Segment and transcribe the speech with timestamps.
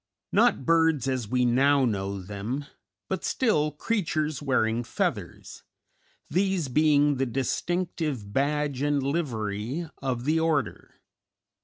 [0.31, 2.65] Not birds as we now know them,
[3.07, 5.61] but still creatures wearing feathers,
[6.27, 10.95] these being the distinctive badge and livery of the order.